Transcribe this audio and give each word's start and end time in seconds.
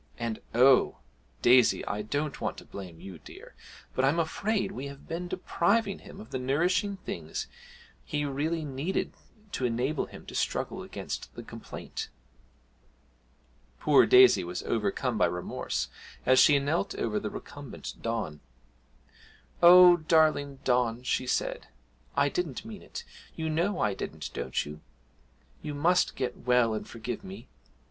And, 0.17 0.39
oh! 0.55 0.97
Daisy, 1.43 1.85
I 1.85 2.01
don't 2.01 2.41
want 2.41 2.57
to 2.57 2.65
blame 2.65 2.99
you, 2.99 3.19
dear 3.19 3.53
but 3.93 4.03
I'm 4.03 4.17
afraid 4.17 4.71
we 4.71 4.87
have 4.87 5.07
been 5.07 5.27
depriving 5.27 5.99
him 5.99 6.19
of 6.19 6.31
the 6.31 6.39
nourishing 6.39 6.97
things 6.97 7.45
he 8.03 8.25
really 8.25 8.65
needed 8.65 9.13
to 9.51 9.63
enable 9.65 10.07
him 10.07 10.25
to 10.25 10.33
struggle 10.33 10.81
against 10.81 11.31
the 11.35 11.43
complaint!' 11.43 12.09
Poor 13.79 14.07
Daisy 14.07 14.43
was 14.43 14.63
overcome 14.63 15.19
by 15.19 15.27
remorse 15.27 15.87
as 16.25 16.39
she 16.39 16.57
knelt 16.57 16.95
over 16.95 17.19
the 17.19 17.29
recumbent 17.29 17.93
Don. 18.01 18.39
'Oh, 19.61 19.97
darling 19.97 20.57
Don,' 20.63 21.03
she 21.03 21.27
said, 21.27 21.67
'I 22.17 22.29
didn't 22.29 22.65
mean 22.65 22.81
it 22.81 23.03
you 23.35 23.51
know 23.51 23.79
I 23.79 23.93
didn't, 23.93 24.31
don't 24.33 24.65
you? 24.65 24.81
You 25.61 25.75
must 25.75 26.15
get 26.15 26.37
well 26.47 26.73
and 26.73 26.87
forgive 26.87 27.23
me! 27.23 27.47